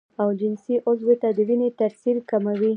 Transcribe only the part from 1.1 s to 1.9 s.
ته د وينې